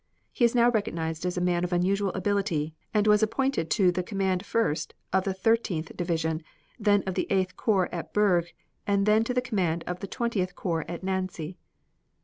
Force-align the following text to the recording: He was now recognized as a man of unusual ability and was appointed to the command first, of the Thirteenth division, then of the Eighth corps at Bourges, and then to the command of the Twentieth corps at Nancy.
He 0.33 0.43
was 0.43 0.55
now 0.55 0.71
recognized 0.71 1.27
as 1.27 1.37
a 1.37 1.41
man 1.45 1.63
of 1.63 1.71
unusual 1.71 2.09
ability 2.13 2.73
and 2.91 3.05
was 3.05 3.21
appointed 3.21 3.69
to 3.69 3.91
the 3.91 4.01
command 4.01 4.43
first, 4.43 4.95
of 5.13 5.25
the 5.25 5.33
Thirteenth 5.35 5.95
division, 5.95 6.41
then 6.79 7.03
of 7.05 7.13
the 7.13 7.27
Eighth 7.29 7.55
corps 7.55 7.87
at 7.93 8.11
Bourges, 8.11 8.51
and 8.87 9.05
then 9.05 9.23
to 9.25 9.33
the 9.35 9.41
command 9.45 9.83
of 9.85 9.99
the 9.99 10.07
Twentieth 10.07 10.55
corps 10.55 10.85
at 10.89 11.03
Nancy. 11.03 11.59